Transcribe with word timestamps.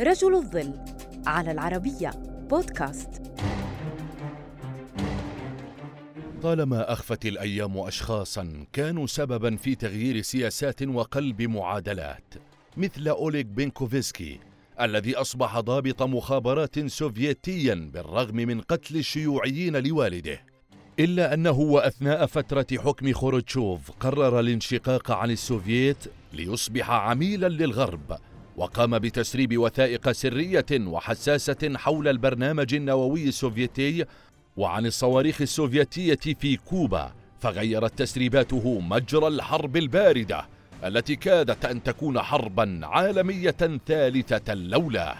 رجل 0.00 0.34
الظل 0.34 0.74
على 1.26 1.52
العربية 1.52 2.10
بودكاست. 2.50 3.22
طالما 6.42 6.92
أخفت 6.92 7.26
الأيام 7.26 7.78
أشخاصا 7.78 8.66
كانوا 8.72 9.06
سببا 9.06 9.56
في 9.56 9.74
تغيير 9.74 10.22
سياسات 10.22 10.82
وقلب 10.82 11.42
معادلات 11.42 12.34
مثل 12.76 13.08
أوليغ 13.08 13.42
بينكوفسكي 13.42 14.38
الذي 14.80 15.16
أصبح 15.16 15.60
ضابط 15.60 16.02
مخابرات 16.02 16.86
سوفيتيا 16.86 17.90
بالرغم 17.94 18.36
من 18.36 18.60
قتل 18.60 18.96
الشيوعيين 18.96 19.76
لوالده. 19.76 20.40
إلا 20.98 21.34
أنه 21.34 21.58
وأثناء 21.58 22.26
فترة 22.26 22.66
حكم 22.72 23.12
خروتشوف 23.12 23.90
قرر 23.90 24.40
الانشقاق 24.40 25.10
عن 25.10 25.30
السوفييت 25.30 25.96
ليصبح 26.32 26.90
عميلا 26.90 27.48
للغرب 27.48 28.18
وقام 28.56 28.98
بتسريب 28.98 29.58
وثائق 29.58 30.12
سرية 30.12 30.66
وحساسة 30.72 31.72
حول 31.76 32.08
البرنامج 32.08 32.74
النووي 32.74 33.28
السوفيتي 33.28 34.04
وعن 34.56 34.86
الصواريخ 34.86 35.40
السوفيتية 35.40 36.34
في 36.40 36.56
كوبا 36.56 37.12
فغيرت 37.40 37.98
تسريباته 37.98 38.80
مجرى 38.80 39.28
الحرب 39.28 39.76
الباردة 39.76 40.46
التي 40.84 41.16
كادت 41.16 41.64
أن 41.64 41.82
تكون 41.82 42.22
حربا 42.22 42.80
عالمية 42.82 43.54
ثالثة 43.86 44.54
لولاه 44.54 45.16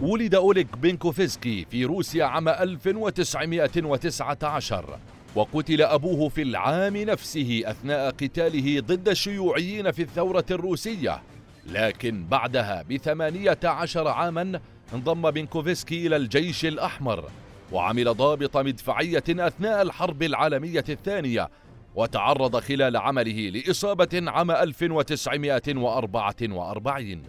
ولد 0.00 0.34
أوليغ 0.34 0.64
بينكوفسكي 0.82 1.66
في 1.70 1.84
روسيا 1.84 2.24
عام 2.24 2.48
1919 2.48 4.98
وقتل 5.34 5.82
أبوه 5.82 6.28
في 6.28 6.42
العام 6.42 6.96
نفسه 6.96 7.62
أثناء 7.64 8.10
قتاله 8.10 8.80
ضد 8.80 9.08
الشيوعيين 9.08 9.90
في 9.90 10.02
الثورة 10.02 10.44
الروسية. 10.50 11.22
لكن 11.66 12.26
بعدها 12.26 12.82
بثمانية 12.90 13.58
عشر 13.64 14.08
عاما 14.08 14.60
انضم 14.94 15.30
بينكوفسكي 15.30 16.06
إلى 16.06 16.16
الجيش 16.16 16.64
الأحمر 16.64 17.24
وعمل 17.72 18.14
ضابط 18.14 18.56
مدفعية 18.56 19.24
أثناء 19.28 19.82
الحرب 19.82 20.22
العالمية 20.22 20.84
الثانية 20.88 21.48
وتعرض 21.94 22.56
خلال 22.56 22.96
عمله 22.96 23.50
لإصابة 23.50 24.22
عام 24.26 24.50
1944 24.50 27.22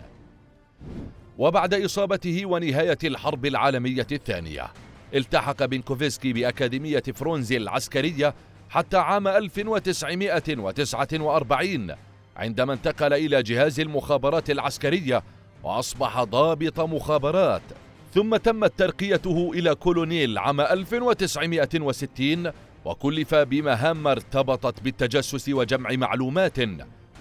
وبعد 1.38 1.73
إصابته 1.73 2.45
ونهاية 2.45 2.97
الحرب 3.03 3.45
العالمية 3.45 4.08
الثانية 4.12 4.68
التحق 5.16 5.66
بنكوفسكي 5.66 6.34
بأكاديمية 6.34 7.03
فرونزي 7.16 7.58
العسكرية 7.58 8.34
حتى 8.70 8.97
عام 8.97 9.28
1949 9.28 11.95
عندما 12.38 12.73
انتقل 12.73 13.14
إلى 13.14 13.44
جهاز 13.44 13.80
المخابرات 13.80 14.50
العسكرية 14.50 15.23
وأصبح 15.64 16.23
ضابط 16.23 16.80
مخابرات 16.80 17.62
ثم 18.14 18.36
تمت 18.36 18.80
ترقيته 18.80 19.52
إلى 19.53 19.75
كولونيل 19.75 20.38
عام 20.38 20.62
1960 20.62 22.52
وكلف 22.86 23.36
بمهام 23.36 24.08
ارتبطت 24.08 24.84
بالتجسس 24.84 25.50
وجمع 25.50 25.92
معلومات 25.92 26.58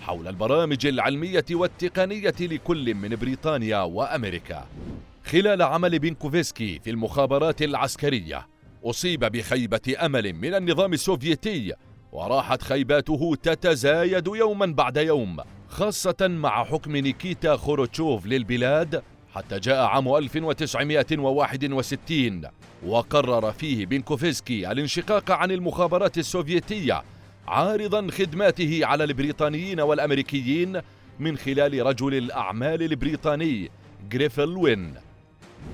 حول 0.00 0.28
البرامج 0.28 0.86
العلمية 0.86 1.44
والتقنية 1.50 2.34
لكل 2.40 2.94
من 2.94 3.16
بريطانيا 3.16 3.78
وأمريكا. 3.82 4.66
خلال 5.24 5.62
عمل 5.62 5.98
بينكوفسكي 5.98 6.78
في 6.78 6.90
المخابرات 6.90 7.62
العسكرية 7.62 8.46
أصيب 8.84 9.24
بخيبة 9.24 9.94
أمل 10.00 10.32
من 10.32 10.54
النظام 10.54 10.92
السوفيتي 10.92 11.72
وراحت 12.12 12.62
خيباته 12.62 13.36
تتزايد 13.42 14.26
يوما 14.26 14.66
بعد 14.66 14.96
يوم 14.96 15.36
خاصة 15.68 16.16
مع 16.20 16.64
حكم 16.64 16.96
نيكيتا 16.96 17.56
خروتشوف 17.56 18.26
للبلاد 18.26 19.02
حتى 19.34 19.58
جاء 19.58 19.84
عام 19.84 20.16
1961 20.16 22.42
وقرر 22.86 23.52
فيه 23.52 23.86
بينكوفسكي 23.86 24.72
الانشقاق 24.72 25.30
عن 25.30 25.50
المخابرات 25.50 26.18
السوفيتية 26.18 27.02
عارضا 27.48 28.10
خدماته 28.10 28.80
على 28.82 29.04
البريطانيين 29.04 29.80
والأمريكيين 29.80 30.80
من 31.18 31.36
خلال 31.36 31.86
رجل 31.86 32.14
الأعمال 32.14 32.82
البريطاني 32.82 33.70
جريفل 34.10 34.56
وين. 34.56 34.94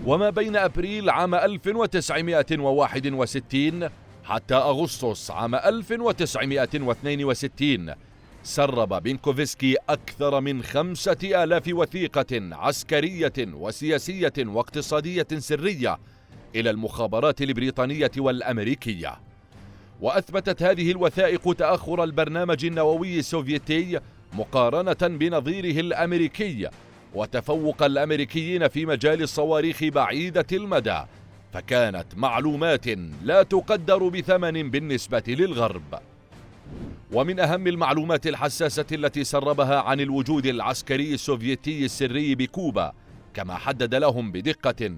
وما 0.06 0.30
بين 0.30 0.56
أبريل 0.56 1.10
عام 1.10 1.34
1961 1.34 3.88
حتى 4.28 4.54
أغسطس 4.54 5.30
عام 5.30 5.54
1962 5.54 7.94
سرب 8.42 9.02
بينكوفسكي 9.02 9.76
أكثر 9.88 10.40
من 10.40 10.62
خمسة 10.62 11.44
آلاف 11.44 11.62
وثيقة 11.72 12.26
عسكرية 12.32 13.32
وسياسية 13.38 14.32
واقتصادية 14.38 15.26
سرية 15.38 15.98
إلى 16.54 16.70
المخابرات 16.70 17.42
البريطانية 17.42 18.10
والأمريكية. 18.18 19.20
وأثبتت 20.00 20.62
هذه 20.62 20.90
الوثائق 20.90 21.52
تأخر 21.52 22.04
البرنامج 22.04 22.64
النووي 22.64 23.18
السوفيتي 23.18 24.00
مقارنة 24.32 25.18
بنظيره 25.18 25.80
الأمريكي 25.80 26.68
وتفوق 27.14 27.82
الأمريكيين 27.82 28.68
في 28.68 28.86
مجال 28.86 29.22
الصواريخ 29.22 29.84
بعيدة 29.84 30.46
المدى. 30.52 31.00
فكانت 31.52 32.06
معلومات 32.16 32.86
لا 33.22 33.42
تقدر 33.42 34.08
بثمن 34.08 34.70
بالنسبة 34.70 35.22
للغرب. 35.28 35.98
ومن 37.12 37.40
أهم 37.40 37.66
المعلومات 37.66 38.26
الحساسة 38.26 38.86
التي 38.92 39.24
سربها 39.24 39.80
عن 39.80 40.00
الوجود 40.00 40.46
العسكري 40.46 41.14
السوفيتي 41.14 41.84
السري 41.84 42.34
بكوبا 42.34 42.92
كما 43.34 43.54
حدد 43.54 43.94
لهم 43.94 44.32
بدقة 44.32 44.90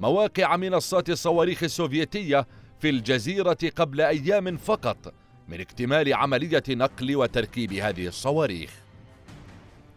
مواقع 0.00 0.56
منصات 0.56 1.10
الصواريخ 1.10 1.62
السوفيتية 1.62 2.46
في 2.80 2.90
الجزيرة 2.90 3.58
قبل 3.76 4.00
أيام 4.00 4.56
فقط 4.56 5.14
من 5.48 5.60
اكتمال 5.60 6.14
عملية 6.14 6.62
نقل 6.68 7.16
وتركيب 7.16 7.72
هذه 7.72 8.06
الصواريخ. 8.06 8.70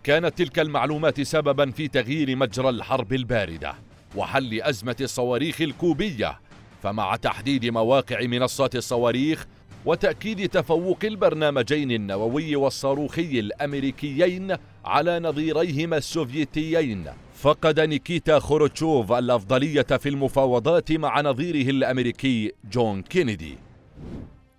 كانت 0.03 0.37
تلك 0.37 0.59
المعلومات 0.59 1.21
سببا 1.21 1.71
في 1.71 1.87
تغيير 1.87 2.35
مجرى 2.35 2.69
الحرب 2.69 3.13
الباردة. 3.13 3.75
وحل 4.15 4.61
أزمة 4.61 4.95
الصواريخ 5.01 5.61
الكوبية. 5.61 6.39
فمع 6.83 7.15
تحديد 7.15 7.65
مواقع 7.65 8.25
منصات 8.25 8.75
الصواريخ 8.75 9.47
وتأكيد 9.85 10.49
تفوق 10.49 10.99
البرنامجين 11.03 11.91
النووي 11.91 12.55
والصاروخي 12.55 13.39
الأمريكيين 13.39 14.55
على 14.85 15.19
نظيريهما 15.19 15.97
السوفيتيين 15.97 17.05
فقد 17.33 17.79
نيكيتا 17.79 18.39
خروتشوف 18.39 19.11
الأفضلية 19.11 19.81
في 19.81 20.09
المفاوضات 20.09 20.91
مع 20.91 21.21
نظيره 21.21 21.69
الأمريكي 21.69 22.51
جون 22.71 23.01
كينيدي. 23.01 23.57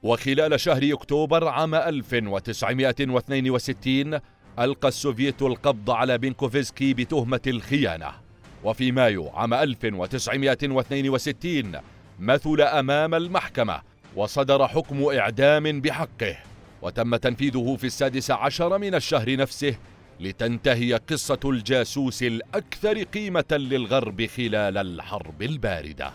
وخلال 0.03 0.61
شهر 0.61 0.93
أكتوبر 0.93 1.49
عام 1.49 1.75
1962 1.75 4.19
ألقى 4.59 4.89
السوفييت 4.89 5.43
القبض 5.43 5.91
على 5.91 6.19
بينكوفسكي 6.19 6.95
بتهمة 6.95 7.41
الخيانة. 7.47 8.13
وفي 8.65 8.93
مايو 8.93 9.29
عام 9.29 9.55
1962 9.55 11.73
مثل 12.21 12.61
أمام 12.61 13.15
المحكمة 13.15 13.81
وصدر 14.17 14.69
حكم 14.69 15.05
إعدام 15.05 15.81
بحقه 15.81 16.37
وتم 16.83 17.17
تنفيذه 17.17 17.77
في 17.79 17.87
السادس 17.87 18.31
عشر 18.31 18.79
من 18.79 18.95
الشهر 18.95 19.37
نفسه 19.37 19.75
لتنتهي 20.21 20.95
قصة 20.95 21.41
الجاسوس 21.45 22.23
الأكثر 22.23 23.03
قيمة 23.03 23.45
للغرب 23.53 24.27
خلال 24.27 24.79
الحرب 24.79 25.43
الباردة. 25.43 26.13